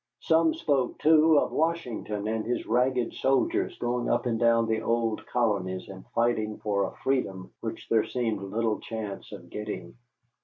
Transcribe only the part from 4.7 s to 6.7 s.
old colonies and fighting